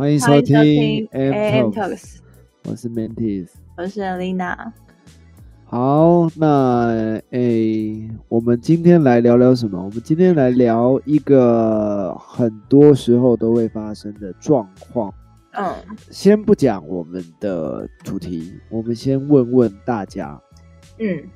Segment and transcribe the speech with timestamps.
[0.00, 2.20] 欢迎收听听 AM Talks，Talks，
[2.64, 3.48] 我是 Mantis。
[3.76, 4.72] 我是 Lina。
[5.66, 9.76] 好，那诶，我们今天来聊聊什么？
[9.76, 15.12] 我们今天来聊一个很多时候都会发生的状况。
[15.52, 15.70] 嗯，
[16.10, 20.40] 先不讲我们的主题，我们先问问大家，
[20.98, 21.28] 嗯，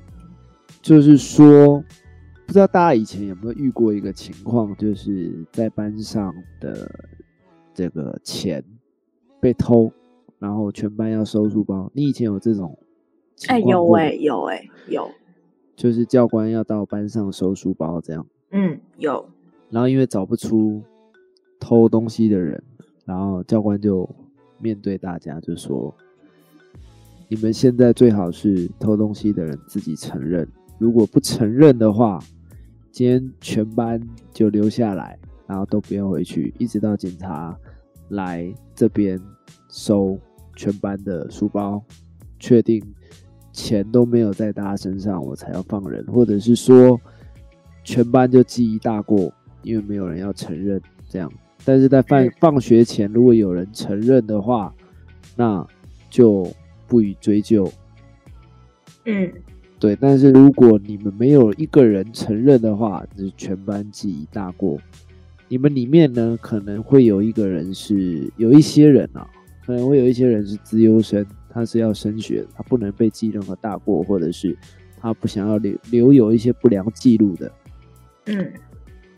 [0.81, 1.83] 就是说，
[2.47, 6.89] 不知道大家以前有没有遇过一个情况，就是在班上的
[7.75, 8.63] 这个钱
[9.39, 9.91] 被偷，
[10.39, 11.91] 然后全班要收书包。
[11.93, 12.75] 你以前有这种
[13.35, 15.07] 情哎、有哎、有哎、有，
[15.75, 19.27] 就是教官要到班上收书包这样，嗯，有，
[19.69, 20.81] 然后因为找不出
[21.59, 22.63] 偷东西的人，
[23.03, 24.09] 然后教官就
[24.57, 25.93] 面对大家就说
[27.27, 32.19] ：“你们现在最好是偷东西的人自己承认，如果不承认的话，
[32.89, 37.53] 今天全班就留下来，然后都不要回去，一直到警察
[38.09, 39.19] 来这边
[39.69, 40.17] 收
[40.55, 41.83] 全班的书包，
[42.39, 42.83] 确定
[43.51, 46.99] 钱都没有在大家身上，我才要放人，或者是说
[47.83, 49.31] 全班就记一大过，
[49.63, 51.31] 因为没有人要承认这样。
[51.63, 54.73] 但是在放嗯放学前，如果有人承认的话，
[55.35, 55.65] 那
[56.09, 56.47] 就
[56.85, 57.71] 不予追究。
[59.05, 59.31] 嗯，
[59.79, 64.79] 对，但是如果你们没有一个人承认的话，就是全班记一大过。
[65.47, 69.29] 你们里面呢，可能会有一个人是有一些人啊，
[69.65, 74.57] 可能会有一些人是资优生，他是要升学，他不能被记任何大过，或者是
[74.99, 77.51] 他不想要留留有一些不良记录的。
[78.25, 78.53] 嗯，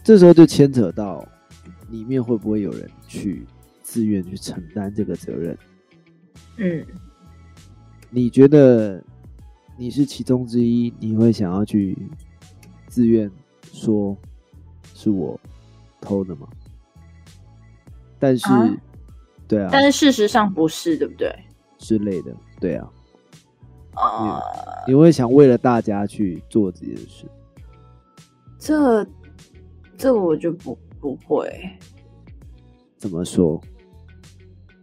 [0.04, 1.26] 这时候就牵扯到
[1.90, 3.46] 里面会不会有人去
[3.82, 5.58] 自愿去承担这个责任？
[6.58, 6.86] 嗯，
[8.10, 9.02] 你觉得
[9.78, 11.98] 你是其中之一，你会想要去
[12.88, 13.32] 自愿
[13.72, 14.18] 说
[14.94, 15.40] 是我
[16.02, 16.48] 偷的吗？
[18.20, 18.76] 但是，啊
[19.48, 21.34] 对啊，但是事实上不是，对不对？
[21.78, 22.90] 之类的，对啊，
[23.96, 24.42] 呃，
[24.88, 27.26] 你会想为了大家去做这件事？
[28.58, 29.08] 这
[29.98, 31.50] 这我就不不会，
[32.98, 33.62] 怎么说？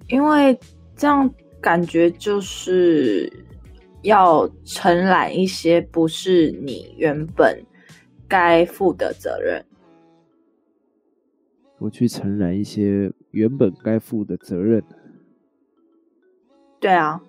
[0.09, 0.59] 因为
[0.97, 1.29] 这样
[1.61, 3.31] 感觉就是
[4.03, 7.61] 要承揽一些不是你原本
[8.29, 9.65] 该负的责任。
[11.85, 14.83] 我去承担一些原本该负的责任。
[16.81, 17.21] 对啊，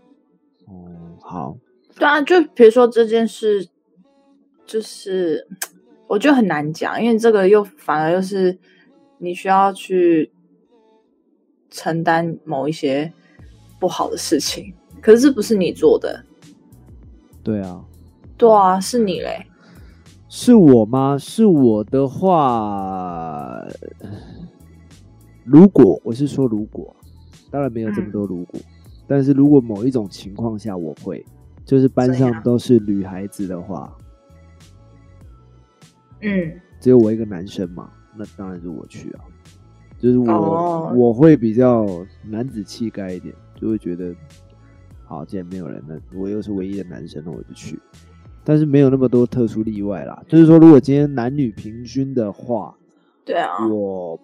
[0.65, 1.57] 哦，好，
[1.97, 3.67] 对啊，就比如说这件事，
[4.65, 5.45] 就是
[6.07, 8.57] 我觉得很难讲，因为这个又反而又是
[9.17, 10.31] 你需要去
[11.69, 13.11] 承担某一些
[13.77, 16.23] 不好的事情，可是这不是你做的，
[17.43, 17.83] 对啊，
[18.37, 19.47] 对啊，是你嘞，
[20.37, 21.17] 是我吗？
[21.17, 23.65] 是我的话，
[25.45, 26.93] 如果我是说如果，
[27.49, 28.59] 当然没有这么多如果，
[29.07, 31.25] 但是如果某一种情况下我会，
[31.63, 33.95] 就是班上都是女孩子的话，
[36.19, 39.23] 嗯只有我一个男生嘛，那当然是我去啊。
[39.97, 41.87] 就是我、哦我会比较
[42.21, 44.13] 男子气概一点，就会觉得，
[45.05, 47.79] 好，既然没有人，那我又是唯一的男生，那我就去。
[48.45, 50.23] 但是没有那么多特殊例外啦。
[50.27, 52.77] 就是说，如果今天男女平均的话，
[53.25, 54.17] 对啊，我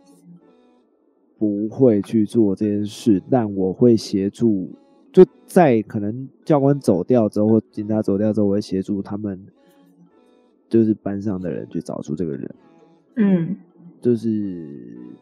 [1.37, 4.69] 不会去做这件事，但我会协助。
[5.11, 9.37] 就在可能教官走掉之后，或警察走掉之后，我会协助他们，
[10.69, 12.55] 就是班上的人去找出这个人。
[13.15, 13.55] 嗯
[13.99, 14.65] 就是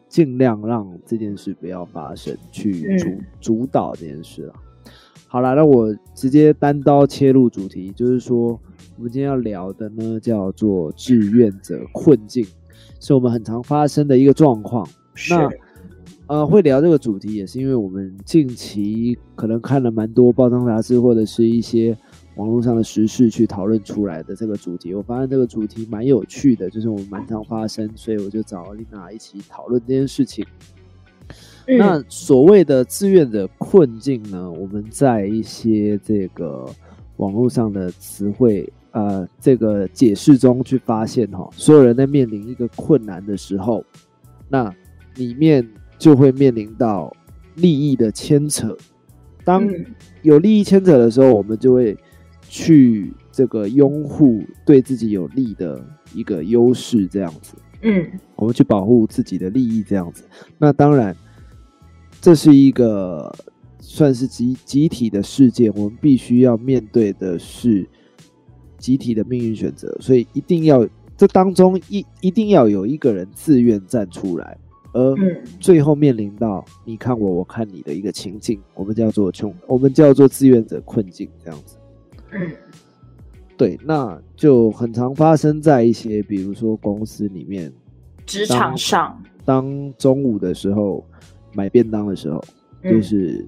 [0.08, 4.54] 尽量让这件事不要发生，去主、嗯主导这件事啊。
[5.32, 8.60] 好了，那我直接单刀切入主题，就是说
[8.96, 12.44] 我们今天要聊的呢，叫做志愿者困境，
[12.98, 14.84] 是我们很常发生的一个状况。
[15.14, 15.48] 是那
[16.26, 21.96] 呃，会聊这个主题，也是因为我们近期可能看了蛮多报章杂志或者是一些
[22.34, 24.92] 网络上的时事去讨论出来的这个主题。
[24.94, 30.44] 我发现这个主题蛮有趣的，就是我们蛮常发生，所以我就找丽娜一起讨论这件事情。
[31.70, 36.66] 嗯那所谓的志愿者困境呢，我们在一些这个
[37.18, 43.84] 网络上的词汇呃这个解释中去发现哈，所有人在面临一个困难的时候，
[44.48, 44.74] 那
[45.14, 45.66] 里面
[45.98, 47.14] 就会面临到
[47.54, 48.76] 利益的牵扯。
[49.44, 49.86] 当嗯
[50.22, 51.96] 有利益牵扯的时候，我们就会
[52.42, 55.82] 去这个拥护对自己有利的
[56.14, 57.54] 一个优势，这样子。
[57.82, 58.06] 嗯
[58.36, 60.24] 我们去保护自己的利益，这样子。
[60.58, 61.16] 那当然，
[62.20, 63.34] 这是一个
[63.80, 67.88] 算是集集体的事件，我们必须要面对的是
[68.78, 70.86] 集体的命运选择，所以一定要
[71.16, 74.56] 这当中一一定要有一个人自愿站出来，
[74.92, 75.42] 而嗯。
[75.58, 81.76] 最后面临到你看我，我看你的一个情境，我们叫做穷，我们叫做志愿者困境这样子。
[82.32, 82.50] 嗯。
[83.56, 87.70] 对，那就很常发生在一些，比如说公司里面，
[88.24, 91.04] 职场上，当中午的时候
[91.54, 92.42] 买便当的时候，
[92.82, 93.46] 嗯就是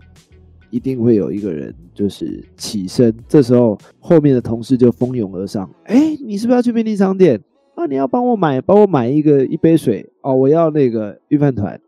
[0.71, 7.41] 一定会有一个人就是起身，这时候后面的同事就蜂拥而上，哎，你是不是要去便利商店？
[7.75, 11.81] 啊，你要帮我买，帮我买一个一杯水哦，我要那个预饭团。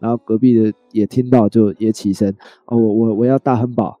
[0.00, 2.28] 然后隔壁的也听到，就也起身，
[2.66, 3.98] 哦，我我我要大汉堡。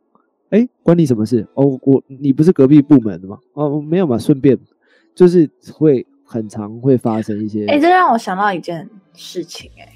[0.50, 1.46] 哎，关你什么事？
[1.54, 3.38] 哦，我你不是隔壁部门的吗？
[3.54, 4.58] 哦，没有嘛，顺便，
[5.14, 9.88] 就是会很常会发生一些，哎、这让我想到一件事情、哎，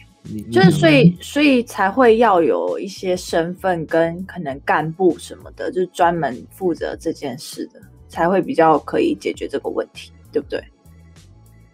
[0.50, 10.62] 就是所以所以才会要有一些身份跟可能干部什么的，就是专门负责这件事的，才会比较可以解决这个问题，对不对？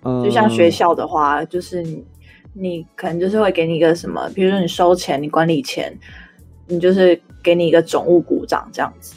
[0.03, 2.05] 呃就像学校的话，就是你
[2.53, 5.99] 你可能就是会给你一个什么，比如说你收钱，你管理钱，
[6.69, 9.17] 你就是给你一个总务股长这样子。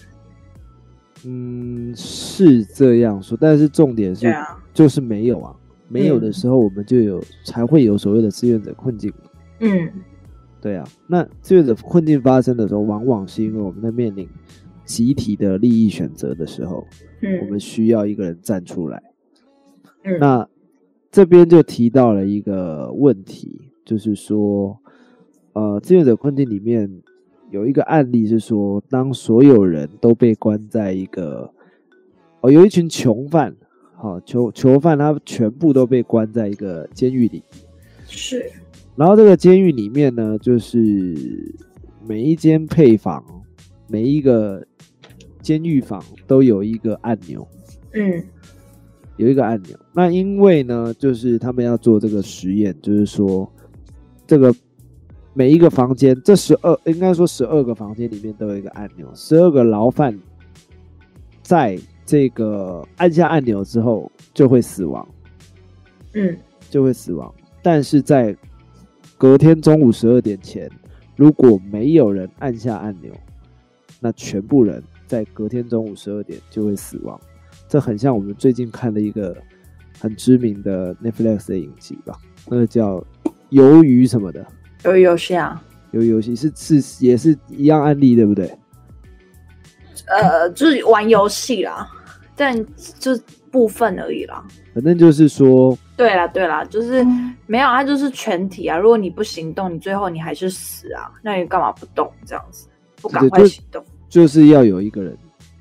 [1.26, 5.54] 嗯，是这样说，但是重点是，对啊，就是没有啊，
[5.88, 9.12] 没有的嗯时候，我们就有、才会有所谓的志愿者困境。
[9.60, 9.90] 嗯
[10.60, 14.28] 对啊，那志愿者困境发生的时候，往往是因为我们在面临
[14.86, 16.86] 集体的利益选择的时候，
[17.22, 19.02] 嗯，我们需要一个人站出来。
[20.04, 20.48] 嗯那
[21.12, 24.78] 这边就提到了一个问题，就是说，
[25.54, 27.02] 呃，志愿者困境里面
[27.50, 31.52] 有一个案例是说，当所有人都被关在一个，
[32.42, 33.56] 哦，有一群囚犯，
[33.98, 37.44] 好、囚囚犯他全部都被关在一个监狱里，
[38.08, 38.50] 是。
[38.96, 41.16] 然后这个监狱里面呢，就是
[42.08, 43.24] 每一间配房，
[43.88, 44.66] 每一个
[45.42, 47.48] 监狱房都有一个按钮，
[47.94, 48.24] 嗯。
[49.18, 49.76] 有一个按钮。
[49.94, 53.52] 那因为呢，就是他们要做这个实验，就是说
[54.28, 54.54] 这个
[55.34, 60.16] 每一个房间，这十二应该说十二个房间里面都有一个按钮，十二个牢犯
[61.42, 65.06] 在这个按下按钮之后就会死亡，
[66.14, 66.36] 嗯
[66.70, 67.32] 就会死亡。
[67.62, 68.36] 但是在
[69.18, 70.72] 隔天中午十二点前，
[71.18, 73.12] 如果没有人按下按钮，
[74.00, 77.20] 那全部人在隔天中午十二点就会死亡。
[77.68, 79.36] 这很像我们最近看的一个
[80.00, 82.18] 很知名的 Netflix 的影集吧，
[82.48, 83.00] 那个叫
[83.52, 84.48] 《鱿鱼》什么的，
[84.84, 85.62] 鱿鱼游戏啊，
[85.92, 88.50] 鱿鱼游戏是是也是一样案例，对不对？
[90.06, 91.90] 呃，就是玩游戏啦，
[92.38, 92.56] 但
[93.00, 93.12] 就
[93.52, 94.46] 部分而已啦。
[94.74, 97.04] 反正就是说，对啦，对啦，就是
[97.48, 98.78] 没有，它就是全体啊。
[98.78, 102.68] 如果你不行动，你最后你还是死啊，那你干嘛不动这样子？
[103.02, 103.84] 不赶快行动？
[104.08, 105.18] 就是要有一个人，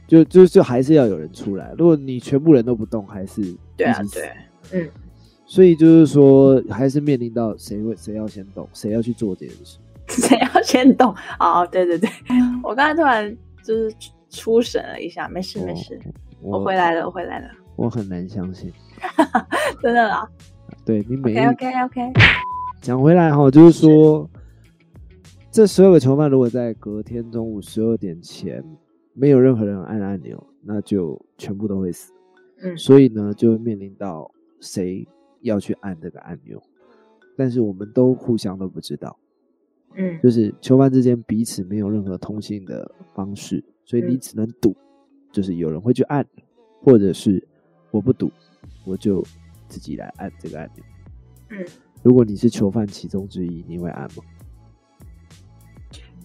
[0.07, 1.75] 就就就还是要有人出来。
[1.77, 3.43] 如果你全部人都不动，还是
[3.77, 4.31] 对啊对，
[4.73, 4.89] 嗯，
[5.47, 9.79] 所以就是说，还是面临到谁会谁要先动，谁要去做这件事。
[10.09, 11.13] 谁要先动？
[11.41, 12.09] 哦，对对对，
[12.63, 15.99] 我刚才突然就是出出神了一下，没事没事，
[16.41, 18.73] 我回来了，我回来了，我很难相信。
[19.83, 20.29] 真的啦。
[20.85, 22.13] 对你每一 OK OK OK，
[22.81, 24.29] 讲回来哈，就是说，
[25.51, 28.65] 这十二个囚犯如果在隔天中午十二点前
[29.13, 32.13] 没有任何人按按钮，那就全部都会死。
[32.63, 35.07] 嗯所以呢，就会面临到谁
[35.41, 36.63] 要去按这个按钮，
[37.37, 39.17] 但是我们都互相都不知道。
[39.95, 44.77] 嗯就是囚犯之间彼此没有任何通信的方式，所以你嗯只能赌，
[45.37, 46.25] 就是有人会去按，
[46.83, 47.47] 或者是
[47.91, 48.33] 我不赌，
[48.87, 49.23] 我就
[49.69, 50.83] 自己来按这个按钮。
[51.51, 51.63] 嗯，
[52.03, 54.25] 如果你是囚犯其中之一，你会按吗？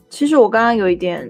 [0.08, 1.30] 其实我刚刚有一点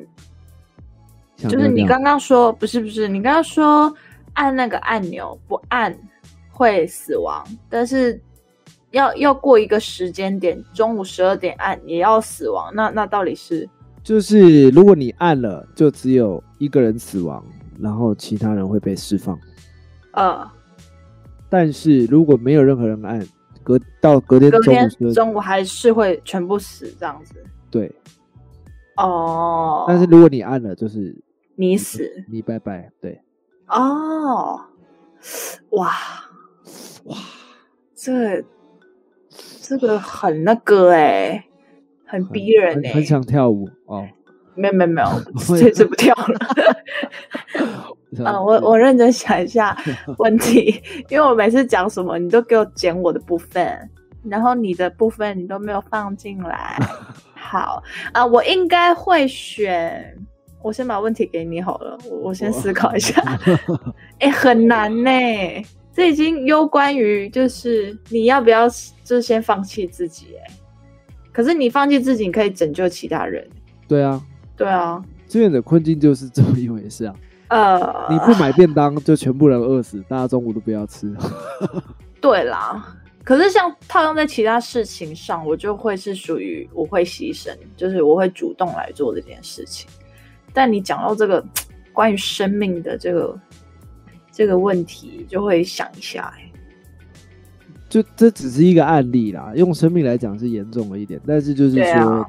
[1.37, 3.91] 就是你刚刚说不是不是，你刚刚说
[4.33, 5.91] 按那个按钮不按
[6.51, 8.21] 会死亡，但是
[8.91, 13.67] 要要过一个时间点，中午十二点按也要死亡，那那到底是
[14.03, 17.43] 就是如果你按了，就只有一个人死亡，
[17.81, 19.39] 然后其他人会被释放。
[20.13, 20.49] 呃
[21.49, 23.25] 但是如果没有任何人按，
[23.61, 27.35] 隔到隔天中午中午还是会全部死这样子？
[27.69, 27.93] 对，
[28.95, 31.13] 哦，但是如果你按了，就是
[31.55, 32.23] 你死。
[32.29, 33.21] 你拜拜，对，
[33.67, 34.61] 哦，
[35.71, 35.91] 哇。
[37.03, 37.17] 哇，
[37.95, 38.43] 这
[39.61, 41.47] 这个很那个哎、
[42.05, 44.07] 很逼人哎、很很想跳舞哦。
[44.55, 45.07] 没有没有没有，
[45.57, 46.39] 这次不跳了。
[48.17, 49.77] 嗯，我我认真想一下
[50.19, 53.89] 问题， 因为我每次讲什么，你都给我剪我的部分，
[54.23, 56.77] 然后你的部分你都没有放进来。
[57.33, 57.81] 好
[58.13, 60.15] 啊，我应该会选。
[60.63, 63.19] 我先把问题给你好了，我我先思考一下。
[64.19, 65.09] 哎、很难呢，
[65.91, 68.69] 这已经攸关于就是你要不要
[69.03, 70.53] 就是先放弃自己哎。
[71.31, 73.43] 可是你放弃自己，你可以拯救其他人。
[73.87, 74.21] 对啊，
[74.55, 77.15] 对啊，志愿者困境就是这么一回事啊。
[77.51, 81.13] 呃，你不买便当，就全部人饿死，大家中午都不要吃。
[82.21, 82.97] 对啦。
[83.23, 89.87] 可是像套用在其他事情上，我就会是属于我会牺牲，就是我会主动来做这件事情。
[90.53, 91.43] 但你讲到这个
[91.93, 93.39] 关于生命的这个
[94.31, 96.51] 这个问题，就会想一下、欸，
[97.89, 102.27] 就这只是一个案例啦，用生命来讲是严重了一点，但是就是对说，啊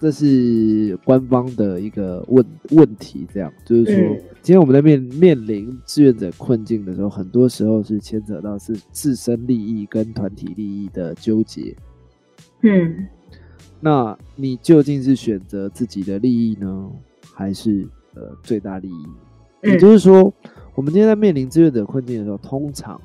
[0.00, 11.74] 这是官方的一个问问题，这样就是说，嗯今天我们在面面临志愿者困境的时候，很多时候是牵扯到是自身利益跟团体利益的纠结。
[12.62, 13.06] 嗯
[13.80, 16.90] 那你究竟是选择自己的利益呢，
[17.34, 19.04] 还是呃最大利益？
[19.64, 20.32] 也嗯就是说，
[20.74, 23.00] 我们今天在面临志愿者困境的时候，通常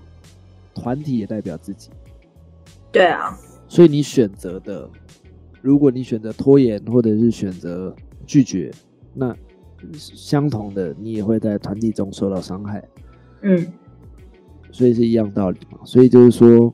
[0.75, 1.89] 团体也代表自己。
[2.91, 3.35] 对啊，
[3.67, 4.87] 所以你选择的，
[5.61, 8.71] 如果你选择拖延或者是选择拒绝，
[9.13, 9.35] 那
[9.93, 12.83] 相同的你也会在团体中受到伤害，
[13.41, 13.71] 嗯
[14.71, 15.79] 所以是一样道理嘛。
[15.83, 16.73] 所以就是说，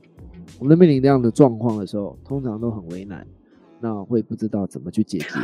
[0.58, 3.26] 我们在面临这样的状况的时候，通常都很为难，
[3.80, 5.38] 那会不知道怎么去解决。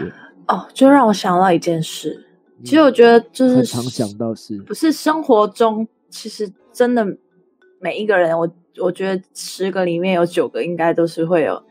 [0.47, 2.27] 哦，就让我想到一件事，
[2.63, 7.17] 其实我觉得就是很常想到是，不是生活中，其实真的
[7.81, 8.49] 每一个人，我
[8.83, 11.63] 我觉得十个里面有九个应该都是会有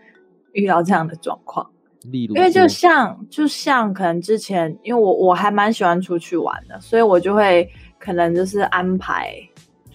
[0.54, 1.70] 遇到这样的状况。
[2.12, 7.70] 例如，因为就像就像可能之前，因为我我还蛮喜欢出去玩的，所以我就会
[8.00, 9.34] 可能就是安排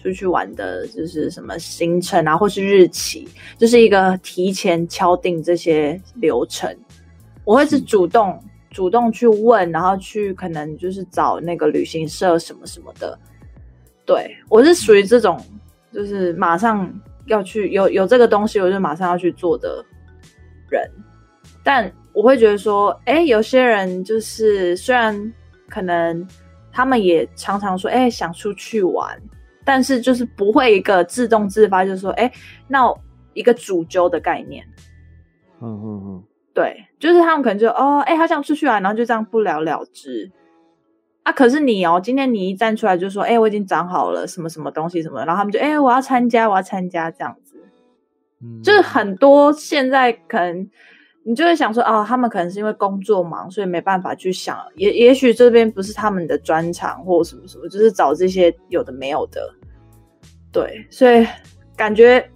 [0.01, 6.75] 出去玩的，就是什么行程啊，或是日期，就是一个提前敲定这些流程。
[7.45, 13.17] 我会是是主动主动去问，然后去可能就是找那个旅行社什么什么的。
[14.05, 15.39] 对我是属于这种，
[15.93, 16.91] 就是马上
[17.27, 19.85] 要去有有这个东西，我就马上要去做的
[20.69, 20.89] 人。
[21.63, 25.33] 但我会觉得说，哎，有些人就是虽然
[25.67, 26.27] 可能
[26.71, 29.19] 他们也常常说，哎，想出去玩，
[29.63, 32.31] 但是就是不会一个自动自发，就是说，哎，
[32.67, 32.91] 那
[33.33, 34.65] 一个主揪的概念，
[35.61, 36.23] 嗯嗯嗯，
[36.53, 40.31] 对，就是他们可能就哦，哎，好想出去玩，然后就这样不了了之。
[41.23, 47.48] 啊，可是你哦，今天你一站出来就说，哎，我已经长好了什么什么东西什么，然后他们就，哎，我要参加，我要参加这样子。
[48.63, 50.69] 就是很多现在可能
[51.23, 59.53] 你就会想说，哦，他们可能是因为工作忙，所以没办法去想，也也许这边不是他们的专长或什么什么，就是找这些有的没有的，
[60.51, 61.25] 对，所以
[61.75, 62.27] 感觉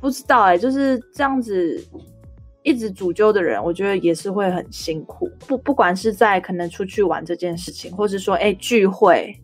[0.00, 1.84] 不知道哎、就是这样子。
[2.64, 5.30] 一直主揪的人，我觉得也是会很辛苦。
[5.46, 9.34] 不，不管是在可能出去玩这件事情，或是说哎聚会，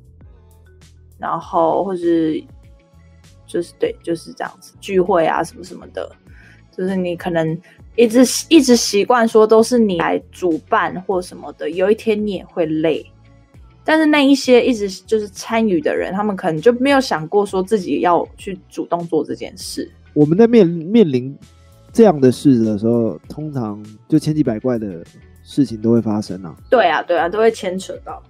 [1.16, 2.42] 然后或是
[3.54, 6.11] 就是对，就是这样子聚会啊什么什么的，
[6.76, 7.56] 就是你可能
[7.94, 13.06] 一直一直习惯说都是你来主办或什么的，有一天你也会累。
[13.84, 19.88] 但是那一些一直就是参与的人，他们可能就没有想过说自己要去主动做这件事。
[20.14, 21.38] 我们在面面临
[21.92, 25.04] 这样的事的时候，通常就千奇百怪的
[25.44, 26.56] 事情都会发生啊。
[26.68, 28.20] 对啊，对啊，都会牵扯到。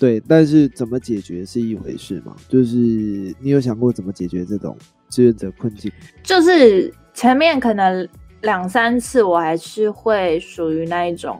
[0.00, 2.34] 对，但是怎么解决是一回事嘛？
[2.48, 2.74] 就是
[3.38, 4.74] 你有想过怎么解决这种
[5.10, 5.92] 志愿者困境？
[6.22, 8.08] 就是前面可能
[8.40, 11.38] 两三次，我还是会属于那一种，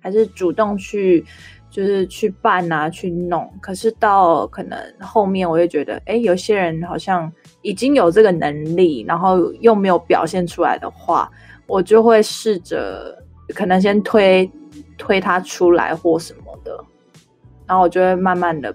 [0.00, 1.24] 还是主动去，
[1.70, 3.48] 就是去办啊，去弄。
[3.60, 11.30] 可是到可能后面，我就觉得，哎，有些人好像已经有这个能力，然后又没有表现出来的话，
[11.68, 13.16] 我就会试着
[13.54, 14.50] 可能先推
[14.98, 16.39] 推他出来或什么，
[17.70, 18.74] 然后我就会慢慢的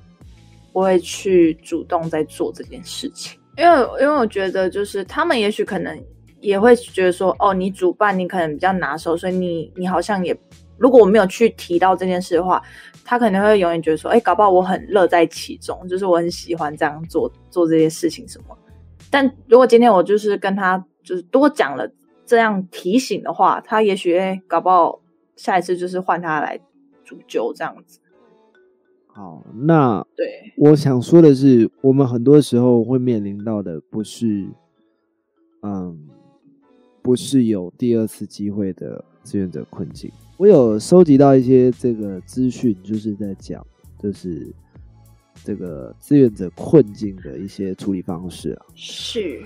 [0.71, 3.37] 不会去主动在做这件事情。
[3.57, 6.01] 因为因为我觉得就是他们也许可能
[6.39, 10.33] 也会觉得说，哦，你主办你可能比较拿手，所以你你好像也
[10.77, 12.63] 如果我没有去提到这件事的话，
[13.03, 18.57] 他可能会永远觉得说，哎，搞不好我很乐在其中，就是我很喜欢这样做做这些事情什么。
[19.11, 21.85] 但如果今天我就是跟他就是多讲了
[22.25, 25.01] 这样提醒的话，他也许哎，搞不好
[25.35, 26.57] 下一次就是换他来
[27.03, 27.99] 主揪这样子。
[29.15, 34.45] 好，那对，我想说的是，我们很多时候会面临到的不是，
[35.61, 35.97] 嗯，
[37.01, 40.11] 不是有第二次机会的志愿者困境。
[40.35, 43.65] 我有收集到一些这个资讯，就是在讲，
[43.97, 44.53] 就是
[45.45, 48.65] 这个志愿者困境的一些处理方式啊。
[48.75, 49.41] 是，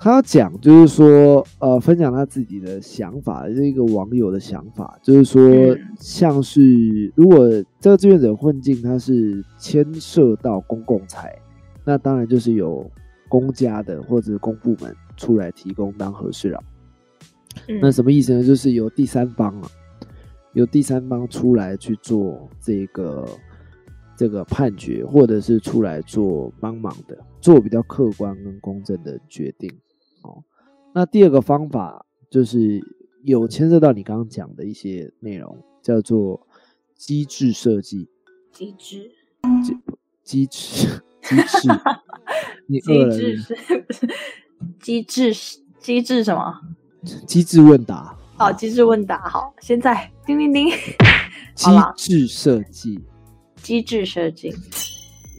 [0.00, 5.42] 他要讲就是说，呃，分享他自己的想法，是一个网友的想法，就是说
[5.74, 7.48] 嗯，像是如果
[7.80, 11.36] 这个志愿者困境，他是牵涉到公共财，
[11.84, 12.88] 那当然就是由
[13.28, 16.62] 公家的或者公部门出来提供当和事佬。
[17.66, 18.44] 嗯那什么意思呢？
[18.44, 19.68] 就是由第三方啊，
[20.52, 23.28] 由第三方出来去做这个
[24.16, 29.68] 这个判决，或者是出来做帮忙的，做比较客观跟公正的决定。
[30.88, 32.80] 哦，那第二个方法就是
[33.24, 36.46] 有牵涉到你刚刚讲的一些内容，叫做
[36.96, 38.08] 机制设计。
[38.52, 39.10] 机制，
[39.62, 39.78] 机
[40.24, 41.68] 机制，机制，
[42.66, 43.54] 你机饿了制是
[43.90, 44.08] 是
[44.80, 45.32] 机制
[45.78, 46.60] 机制什么？
[47.26, 49.28] 机制问答，哦，机制问答。
[49.28, 50.68] 好，现在叮叮叮，
[51.54, 53.00] 机制设计。
[53.62, 54.52] 机制设计。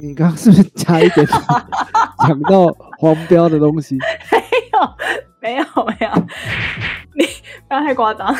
[0.01, 1.25] 你刚刚是不是加一点
[2.25, 3.95] 讲到黄标的东西？
[4.31, 4.37] 没
[4.73, 4.79] 有
[5.41, 6.27] 没有没有，
[7.15, 7.25] 你
[7.67, 8.33] 不要太夸张。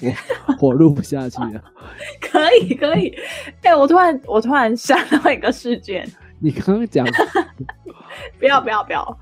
[0.00, 1.64] 我我录不下去了。
[2.20, 3.12] 可以可以，
[3.62, 7.06] 哎、我突然我突然想到一个事件，你刚刚讲
[8.38, 9.18] 不要不要不要，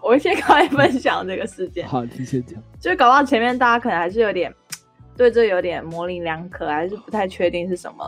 [0.00, 1.88] 我先赶快分享这个事件。
[1.88, 2.62] 好，你先讲。
[2.78, 4.54] 就是搞到前面大家可能还是有点
[5.16, 8.04] 对这有点模棱两可，还是不太确定是什么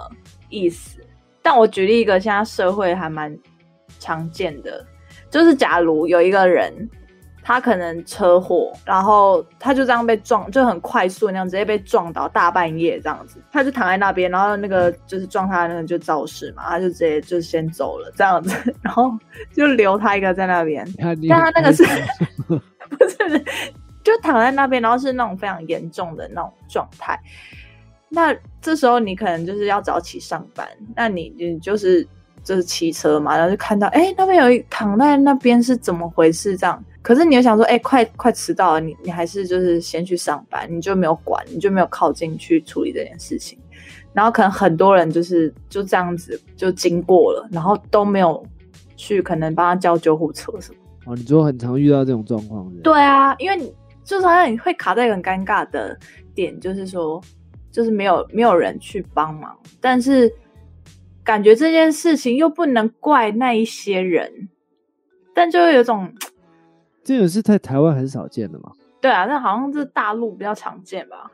[0.49, 1.01] 意思。
[1.43, 3.37] 但我举例一个现在社会还蛮
[3.99, 4.87] 常见的，
[5.31, 6.89] 就是假如有一个人。
[7.49, 19.17] 他可能车祸，然后他就这样被撞，就很快速那样直接被撞倒，大半夜这样子，他就躺在那边，然后那个就是撞他的那个就肇事嘛，他就直接就先走了这样子，然后
[19.55, 20.85] 就留他一个在那边，
[21.29, 22.03] 但他那个是很
[22.91, 23.45] 不是，
[24.03, 27.17] 就躺在那边，然后是那种非常严重的那种状态。
[28.09, 32.05] 那这时候你可能就是要早起上班，那你你就是
[32.43, 36.85] 就是骑车嘛，然后就看到哎、诶那边有一躺在那边是怎么回事这样。
[37.07, 43.57] 可是你又想说，哎、快快迟到了，你你还是就是先去上班，你就没有管，你就没有靠近去处理这件事情。
[44.13, 48.45] 然后可能很多人就是就这样子就经过了，然后都没有
[48.97, 50.79] 去可能帮他叫救护车什么。
[51.05, 52.83] 哦，你说很常遇到这种状况是是？
[52.83, 55.97] 对啊，因为你就是好像你会卡在一个很尴尬的
[56.35, 57.23] 点，就是说，
[57.71, 60.35] 就是没有没有人去帮忙，但是
[61.23, 64.49] 感觉这件事情又不能怪那一些人，
[65.33, 66.13] 但就有种
[67.07, 68.73] 这种是在台湾很少见的嘛？
[69.01, 71.31] 对啊，那好像是大陆比较常见吧，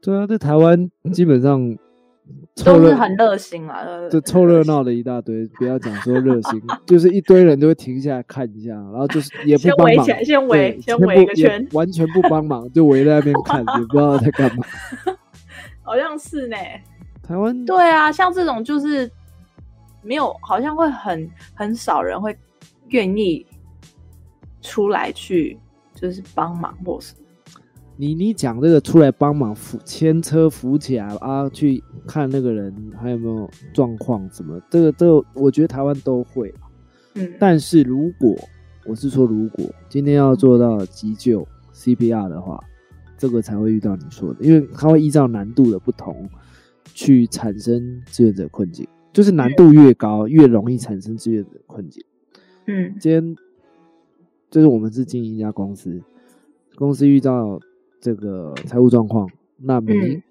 [0.00, 1.76] 对啊，在台湾基本上
[2.64, 14.64] 都是很热心啦，对就凑热闹的一大堆，不要讲说热心， 就是一堆人都会停下来看一下，然后就是也不先帮忙，围起来，先围，先不围一个圈，完全不帮忙，就围在那边看， 也不知道在干嘛。
[15.82, 16.56] 好像是呢。
[17.26, 19.10] 台湾对啊，像这种就是
[20.02, 22.34] 没有，好像会很很少人会
[22.88, 23.44] 愿意
[24.60, 25.58] 出来去
[25.94, 27.14] 就是帮忙或是
[27.96, 36.54] 你你讲这个出来帮忙扶牵车扶起来啊，去看那个人还有没有状况什么，这个这个我觉得台湾都会。
[37.14, 38.36] 嗯，但是如果
[38.84, 41.44] 我是说，如果今天要做到急救
[41.74, 42.62] CPR 的话，
[43.16, 46.28] 这个才会遇到你说的，因为它会依照难度的不同
[46.94, 52.04] 去产生志愿者困境，就是难度越高，越容易产生志愿者困境。
[52.66, 53.36] 嗯今天
[54.50, 56.02] 就是我们是经营一家公司，
[56.74, 57.60] 公司遇到
[58.00, 60.22] 这个财务状况，那没、嗯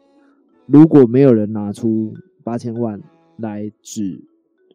[0.66, 3.02] 如果没有人拿出八千万
[3.38, 4.22] 来指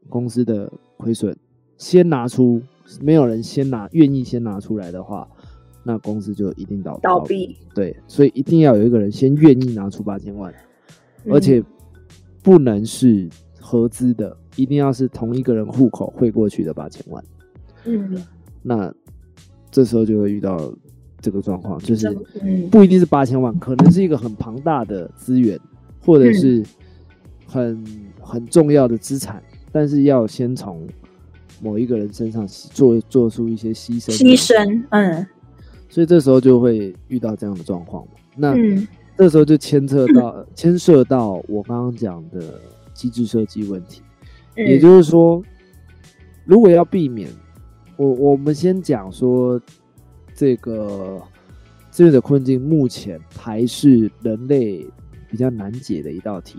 [0.09, 1.37] 公司的亏损，
[1.77, 2.63] 先拿出，
[3.03, 5.29] 没有人先拿愿意先拿出来的话，
[5.85, 7.59] 那公司就一定倒倒闭。
[7.75, 10.51] 对，所以一定要有一个人先愿意拿出八千万，
[11.27, 11.63] 嗯而且
[12.43, 13.29] 不能是
[13.61, 17.23] 合资的，一定要是同一个人户口汇过去的八千万。
[17.85, 18.17] 嗯
[18.63, 18.95] 那
[19.73, 20.73] 这时候就会遇到
[21.21, 22.07] 这个状况，就是
[22.43, 22.69] 嗯。
[22.71, 25.59] 不一定是八千万，可能是一个很庞大的资源，
[26.05, 26.63] 或者是
[27.47, 27.85] 很
[28.21, 30.87] 很重要的资产，但是要先从
[31.63, 35.27] 某一个人身上做做出一些牺牲，牺，牲，嗯。
[35.89, 38.13] 所以这时候就会遇到这样的状况嘛。
[38.37, 38.87] 那嗯。
[39.17, 42.61] 这时候就牵涉到 牵涉到我刚刚讲的
[42.93, 44.03] 机制设计问题，
[44.57, 44.67] 嗯。
[44.67, 45.43] 也就是说，
[46.45, 47.29] 如果要避免，
[48.03, 49.61] 我我们先讲说
[50.35, 51.23] 这个
[51.93, 54.85] 志愿者困境，目前还是人类
[55.31, 56.59] 比较难解的一道题。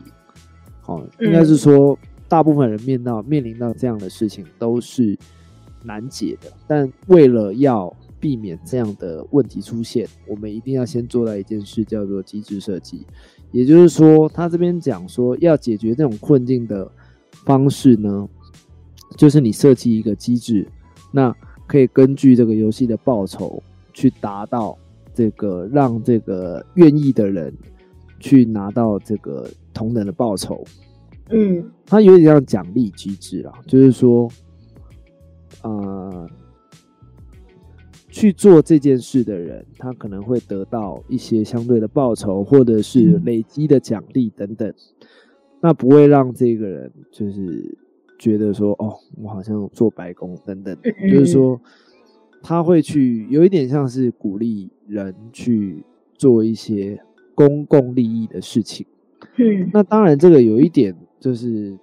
[0.80, 1.98] 好、应该是说，
[2.30, 5.18] 大部分人面到面临到这样的事情都是
[5.84, 13.06] 难解的，但为了要避免这样的问题出现，我们一定要先做到一件事，叫做机制设计。
[13.52, 16.90] 也就是说，他这边讲说，要解决这种困境的
[17.44, 18.28] 方式呢，
[19.18, 20.68] 就是你设计一个机制，
[21.14, 21.34] 那
[21.68, 23.62] 可以根据这个游戏的报酬
[23.94, 24.78] 去达到
[25.14, 27.54] 这个让这个愿意的人
[28.20, 30.66] 去拿到这个同等的报酬。
[31.30, 34.30] 嗯它有点像奖励机制啦，就是说，
[35.62, 36.28] 呃，
[38.10, 44.72] 去做这件事的人，他可能会得到一些相对的报酬，或者是累积的奖励等等。
[45.62, 47.78] 那不会让这个人就是
[48.24, 50.78] 觉得说，哦，我好像做白工等等，
[51.12, 51.60] 就是说
[52.42, 55.84] 他会去有一点像是鼓励人去
[56.16, 56.98] 做一些
[57.36, 58.86] 公共利益的事情。
[59.38, 61.78] 嗯，那当然这个有一点就是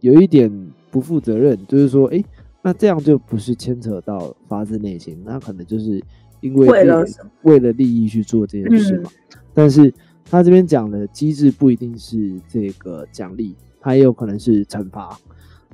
[0.00, 2.22] 有一点不负责任，就是说，哎。
[2.62, 5.98] 那这样就不是牵扯到发自内心，那可能就是
[6.42, 7.02] 因为为了
[7.40, 9.10] 为了利益去做这件事嘛。
[9.54, 9.90] 但是
[10.26, 15.18] 他这边讲的机制不一定是这个奖励，它也有可能是惩罚，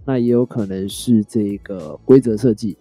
[0.06, 2.78] 那也有可能是这个规则设计。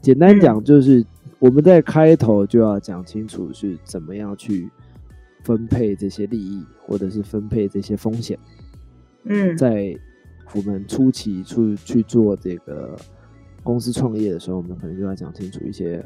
[0.00, 1.04] 简单讲就是
[1.38, 4.70] 我们在开头就要讲清楚是怎么样去
[5.44, 8.38] 分配这些利益，或者是分配这些风险。
[9.24, 9.94] 嗯，在
[10.54, 12.96] 我们初期去去做这个。
[13.62, 16.02] 公司创业的时候，我们可能就要讲清楚一些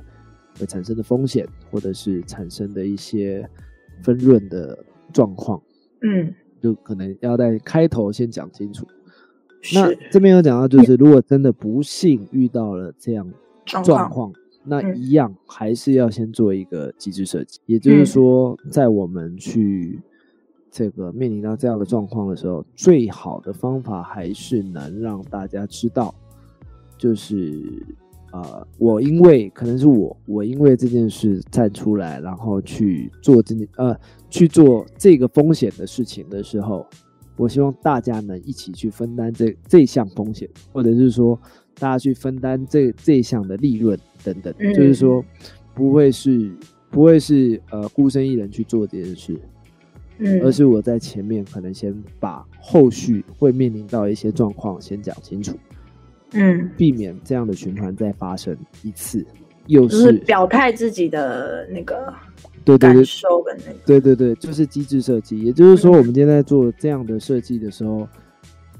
[0.59, 3.49] 会产生的风险，或者是产生的一些
[4.03, 4.77] 分润的
[5.13, 5.63] 状况。
[6.03, 8.85] 嗯，就可能要在开头先讲清楚。
[9.73, 13.27] 那这边有讲到，就是如果真的不幸遇到了这样
[13.65, 14.33] 状况，
[14.65, 17.61] 那一样还是要先做一个机制设计。
[17.67, 20.01] 也就是说，在我们去
[20.71, 26.15] 这个面临到这样的状况的时候，最好的方法还是能让大家知道。
[26.97, 27.63] 就是，
[28.33, 33.95] 呃，我因为可能是我，我因为这件事站出来，然后去做这件，呃，
[34.31, 36.87] 去做这个风险的事情的时候，
[37.37, 41.39] 我希望大家能一起去分担这这项风险，或者是说
[41.79, 45.25] 大家去分担这这项的利润等等，就是说
[45.75, 46.51] 不会是
[46.91, 49.37] 不会是呃孤身一人去做这件事，
[50.19, 55.57] 嗯，而是我在前面可能先把后续会面临到一些状况先讲清楚。
[56.37, 59.25] 嗯，避免这样的循环再发生一次，
[59.67, 62.13] 又是表态自己的那个
[62.65, 65.39] 对对感受跟那个对对对，就是机制设计。
[65.39, 68.09] 也就是说，我们今天在做这样的设计的时候，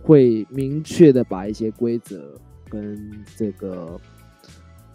[0.03, 2.35] 会明确的把一些规则
[2.69, 4.01] 跟这个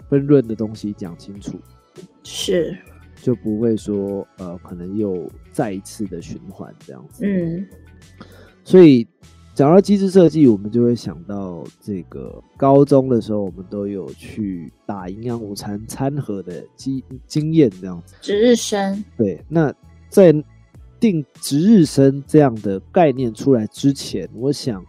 [0.10, 1.60] 分润的东西讲清楚，
[2.24, 2.76] 是
[3.22, 7.26] 就不会说呃，可能又再一次的循环这样子。
[7.26, 7.68] 嗯，
[8.64, 9.08] 所以。
[9.60, 18.16] 讲到机制设计，我们就会想到这个高中的时候，我们都有去打营养午餐餐盒的经经验，这样子。
[18.22, 19.04] 值日生。
[19.18, 19.74] 对，那
[20.08, 20.34] 在
[20.98, 24.82] 定值日生这样的概念出来之前，我想，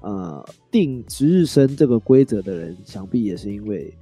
[0.00, 3.94] 呃，定值日生这个规则的人，想必也是因为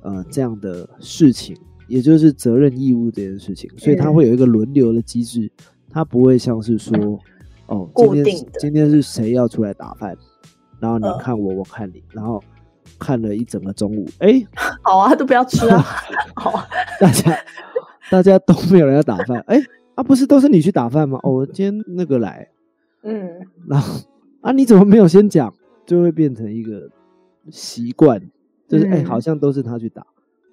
[0.00, 1.54] 呃这样的事情，
[1.86, 5.52] 也就是责任义务这件事情，所以他会有一个轮流的机制，
[5.90, 7.20] 他不会像是说。
[7.68, 10.16] 哦，今天今天是谁要出来打饭？
[10.80, 12.42] 然后你看我，我看你，然后
[12.98, 14.06] 看了一整个中午。
[14.18, 14.42] 哎，
[14.82, 15.84] 好啊，都不要吃啊！
[16.36, 16.52] 好，
[17.00, 17.36] 大家
[18.10, 19.42] 大家都没有人要打饭。
[19.48, 19.60] 哎，
[19.96, 21.18] 啊，不是都是你去打饭吗？
[21.22, 22.48] 哦，我今天那个来，
[23.02, 24.00] 嗯，然后
[24.40, 25.52] 啊，你怎么没有先讲？
[25.84, 26.88] 就会变成一个
[27.50, 28.20] 习惯，
[28.68, 30.06] 就是哎，好像都是他去打，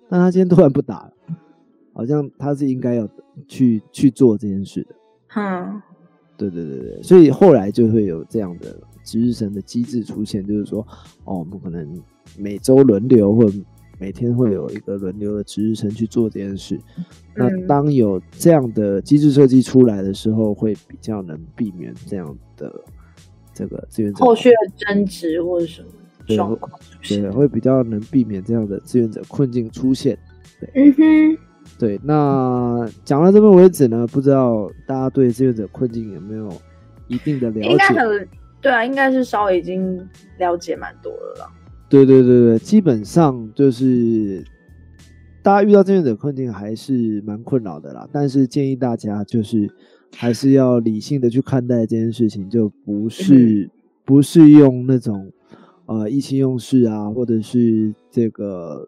[0.09, 1.11] 但他今天突然不打了，
[1.93, 3.07] 好像他是应该要
[3.47, 4.95] 去去做这件事的。
[5.35, 5.81] 嗯。
[6.37, 10.85] 对对对对，所以后来就会有这样的值日生的机制出现，就是说，
[11.23, 12.01] 哦，我们可能
[12.37, 13.57] 每周轮流，或者
[13.99, 16.77] 每天会有一个轮流的值日生去做这件事。
[17.33, 22.83] 那当有这样的机制设计出来的时候，会比较能避免这样的
[23.53, 25.87] 这个资源后续的争执或者什么
[26.35, 26.71] 状况
[27.07, 30.17] 对，会比较能避免这样的志愿者困境出现。
[30.59, 31.37] 对，嗯哼。
[31.77, 36.49] 对，那讲到这边为止呢，不知道大家对志愿者困境有没有
[37.07, 37.69] 一定的了解？
[37.69, 38.27] 应该很
[38.61, 41.51] 对啊，应该是稍微已经了解蛮多了啦。
[41.89, 44.41] 对对对对，基本上就是
[45.43, 48.07] 大家遇到志愿者困境还是蛮困扰的啦。
[48.11, 49.69] 但是建议大家就是
[50.15, 53.69] 还是要理性的去看待这件事情，就不是
[54.05, 55.29] 不是用那种
[55.87, 58.87] 呃意气用事啊，或者是这个。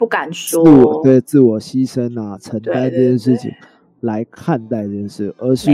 [0.00, 3.52] 不敢说，对自我牺牲啊，承担这件事情
[4.00, 5.70] 来看待这件事，而是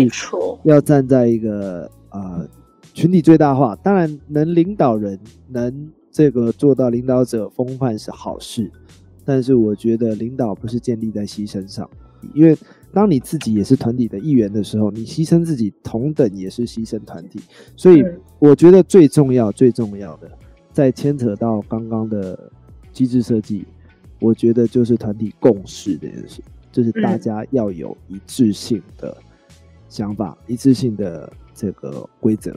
[0.65, 2.45] 要站在一个呃
[2.93, 3.77] 群体最大化。
[3.77, 5.17] 当然，能领导人，
[5.49, 8.69] 能这个做到领导者风范是好事，
[9.25, 11.89] 但是我觉得领导不是建立在牺牲上，
[12.35, 12.59] 因为
[12.93, 17.39] 当你自己也是团体的一员的时候，你牺牲自己，同等也是牺牲团体。
[17.77, 18.05] 所以，
[18.41, 20.29] 我觉得最重要、最重要的，
[20.73, 22.51] 在牵扯到刚刚的
[22.93, 23.65] 机制设计。
[24.21, 29.17] 我觉得就是团体共识这件事，就是大家要有一致性的
[29.89, 32.55] 想法、一致性的这个规则，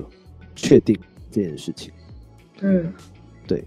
[0.56, 0.98] 确定
[1.30, 1.92] 这件事情。
[2.62, 2.94] 嗯，
[3.48, 3.64] 对。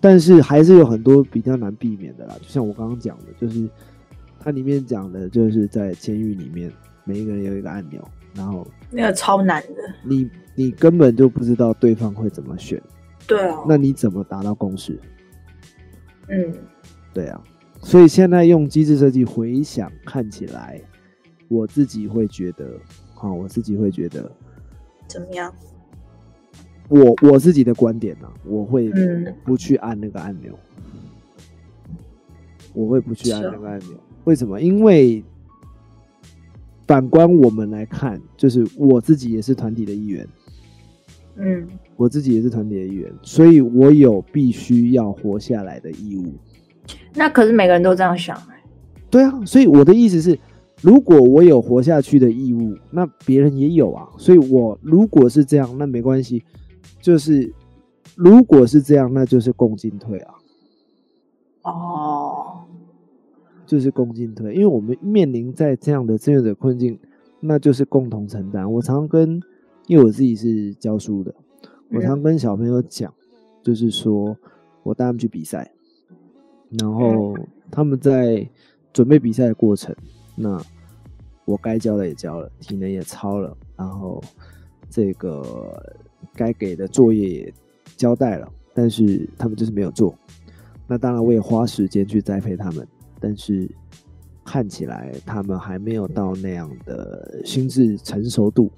[0.00, 2.36] 但是还是有很多比较难避免的啦。
[2.40, 3.68] 就像我刚刚讲的，就是
[4.38, 6.70] 它里面讲的，就是在监狱里面，
[7.04, 9.94] 每一个人有一个按钮，然后那个超难的。
[10.04, 12.80] 你你根本就不知道对方会怎么选，
[13.26, 15.00] 对啊，那你怎么达到共识？
[16.28, 16.52] 嗯，
[17.16, 17.42] 对啊，
[17.80, 20.78] 所以现在用机制设计回想，看起来
[21.48, 22.78] 我自己会觉得，
[23.14, 24.30] 好，我自己会觉得，
[25.08, 25.50] 怎么样？
[26.90, 30.52] 我我自己的观点呢、我会嗯不去按那个按钮，
[32.74, 33.88] 我会不去按那个按钮。
[34.24, 34.60] 为什么？
[34.60, 35.24] 因为
[36.86, 40.28] 反观我们来看，就是我自己也是团体的一员，
[41.36, 46.34] 嗯我自己也是团体的一员，所以我有必须要活下来的义务。
[47.16, 48.62] 那可是每个人都这样想、欸，
[49.10, 50.38] 对啊，所以我的意思是，
[50.82, 54.06] 如果我有活下去的义务，那别人也有啊。
[54.18, 56.44] 所以我如果是这样，那没关系。
[57.00, 57.52] 就是
[58.16, 60.34] 如果是这样，那就是共进退啊，
[61.62, 62.64] 哦，
[63.64, 64.54] 就是共进退。
[64.54, 66.98] 因为我们面临在这样的志愿者困境，
[67.40, 68.70] 那就是共同承担。
[68.72, 69.40] 我常跟，
[69.86, 71.32] 因为我自己是教书的，
[71.92, 73.12] 我常跟小朋友讲，
[73.62, 74.36] 就是说
[74.82, 75.70] 我带他们去比赛，
[76.78, 77.36] 然后
[77.70, 78.48] 他们在
[78.92, 79.94] 准备比赛的过程，
[80.34, 80.60] 那
[81.44, 84.22] 我该教的也教了，体能也操了，然后
[84.90, 85.82] 这个
[86.34, 87.54] 该给的作业也
[87.96, 90.16] 交代了，但是他们就是没有做。
[90.86, 92.86] 那当然我也花时间去栽培他们，
[93.20, 93.68] 但是
[94.44, 98.70] 看起来他们还没有到那样的心智成熟度，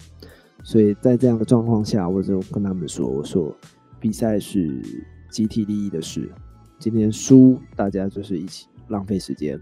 [0.63, 3.55] 所以在这样的状况下，我就跟他们说：“我说
[4.01, 4.83] 比赛是
[5.31, 6.31] 集体利益的事，
[6.79, 9.61] 今天输大家就是一起浪费时间。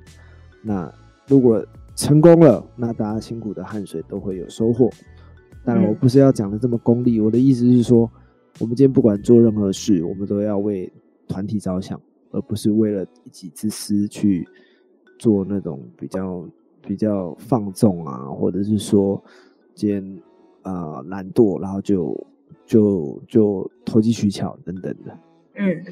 [0.63, 0.93] 那
[1.27, 4.91] 如果成功了，那大家辛苦的汗水都会有收获。
[5.65, 8.11] 当然，嗯我不是要讲的这么功利，我的意思是说，
[8.61, 10.93] 我们今天不管做任何事，我们都要为
[11.27, 12.01] 团体着想，
[12.31, 14.47] 而不是为了一己之私去
[15.19, 16.47] 做那种比较
[16.87, 19.21] 比较放纵啊，或者是说
[19.75, 20.23] 今天
[20.63, 22.27] 呃懒惰，然后就
[22.65, 25.19] 就就投机取巧等等的。
[25.55, 25.85] 嗯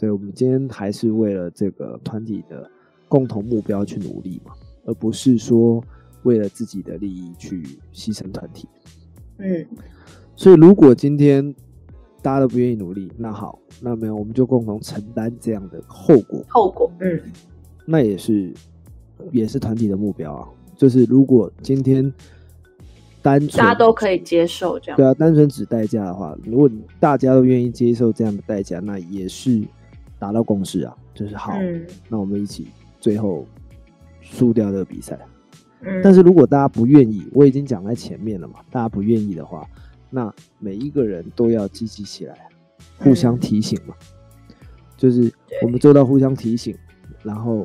[0.00, 2.66] 对，我们今天还是为了这个团体的
[3.06, 4.52] 共同目标去努力嘛，
[4.86, 5.84] 而不是说
[6.22, 8.66] 为了自己的利益去牺牲团体。
[9.36, 9.66] 嗯
[10.34, 11.54] 所以，如果今天
[12.22, 17.20] 大家都不愿意努力，那好，那么我们就共同承担这样的后果，后果，嗯
[17.84, 18.50] 那也是
[19.30, 20.48] 也是团体的目标啊。
[20.78, 22.10] 就是如果今天
[23.20, 29.62] 单纯大家都可以接受这样对，啊，单纯指代价的话，如果大家都愿意接受这样的代价，那也是
[30.20, 30.96] 达到共识啊。
[31.12, 32.68] 就是好，嗯那我们一起
[33.00, 33.44] 最后
[34.20, 35.18] 输掉这个比赛。
[35.80, 39.66] 嗯，但是如果大家不愿意，我已经讲在前面了嘛，大家不愿意的话，
[40.10, 42.36] 那每一个人都要积极起来，
[42.98, 43.94] 互相提醒嘛。
[44.96, 46.76] 就是我们做到互相提醒，
[47.22, 47.64] 然后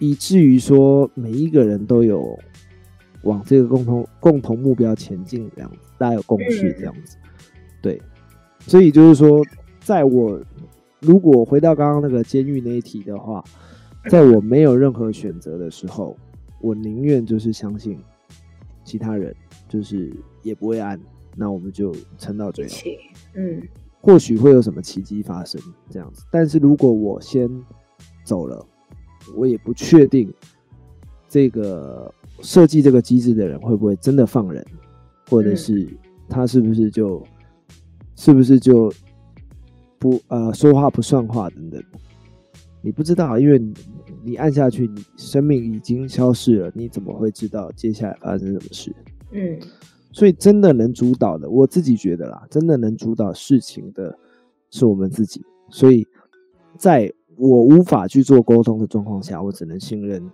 [0.00, 2.38] 以至于说每一个人都有
[3.22, 7.16] 往这个共同共同目标前进，这样子，大家有共识，这样子。
[7.80, 8.02] 对，
[8.60, 9.44] 所以就是说，
[9.78, 10.40] 在我
[11.00, 13.42] 如果回到刚刚那个监狱那一题的话，
[14.10, 16.16] 在我没有任何选择的时候，
[16.60, 17.98] 我宁愿就是相信
[18.84, 19.34] 其他人，
[19.68, 21.00] 就是也不会按，
[21.34, 22.74] 那我们就撑到最后。
[23.34, 23.62] 嗯
[24.00, 26.24] 或许会有什么奇迹发生这样子。
[26.30, 27.50] 但是如果我先
[28.22, 28.64] 走了，
[29.34, 30.32] 我也不确定
[31.28, 34.64] 这个设计这个机制的人会不会真的放人，
[35.28, 35.88] 或者是
[36.28, 37.20] 他是不是就
[38.14, 38.92] 是不是就
[39.98, 41.82] 不呃说话不算话等等。
[42.82, 43.74] 你不知道，因为你
[44.22, 48.94] 你按下去，你生命已经消逝了，你怎么会知道接下来发生什么事？
[49.32, 49.58] 嗯
[50.12, 54.18] 所以真的能主导的，我自己觉得啦，真的能主导事情的
[54.70, 55.44] 是我们自己。
[55.68, 56.06] 所以，
[56.78, 60.30] 在我无法去做沟通的状况下，我只能信任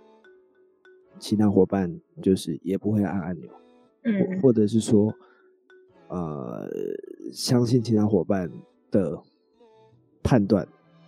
[1.19, 3.49] 其他伙伴，就是也不会按按钮，
[4.03, 5.13] 嗯或或者是说，
[6.07, 6.69] 呃，
[7.33, 8.49] 相信其他伙伴
[8.89, 9.19] 的
[10.23, 10.67] 判断，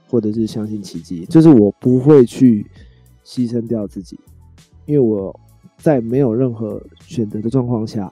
[0.10, 2.66] 或者是相信奇迹，就是我不会去
[3.24, 4.20] 牺牲掉自己，
[4.86, 5.34] 因为我
[5.78, 8.12] 在没有任何选择的状况下，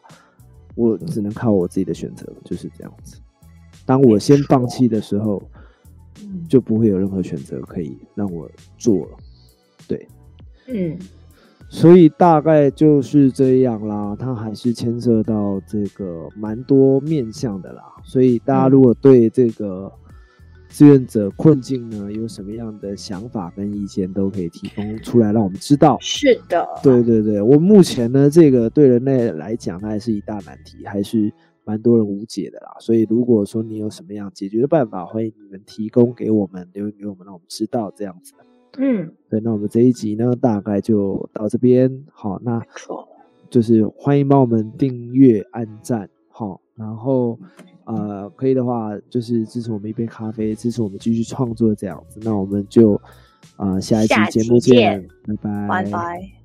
[0.76, 3.18] 我只能靠我自己的选择，就是这样子。
[3.86, 5.42] 当我先放弃的时候，
[6.48, 9.18] 就不会有任何选择可以让我做了。
[9.88, 10.08] 对，
[10.68, 10.98] 嗯
[11.70, 17.82] 所以大概就是这样啦，它还是牵涉到这个蛮多面向的啦。
[18.04, 19.92] 所以大家如果对这个
[20.74, 26.00] 志愿者困境呢有什么样的想法跟意见，都可以提供出来，让我们知道。
[26.02, 31.32] 是的，对对对，我目前呢，这个对人类来讲，它还是一大难题，还是
[31.64, 32.76] 蛮多人无解的啦。
[32.80, 38.34] 所以如果说你有什么样解决的办法，欢迎你们提供给我们，留言给我们，让我们知道这样子。
[38.80, 42.04] 嗯，对，那我们这一集呢，大概就到这边。
[42.12, 43.08] 好，那错，
[43.48, 47.38] 就是欢迎帮我们订阅、按赞，好，然后
[47.86, 52.20] 呃，可以的话就是支持我们一杯咖啡，支持我们继续创作这样子。
[52.24, 52.96] 那我们就
[53.58, 56.43] 啊、呃下一期节目见拜拜，拜拜。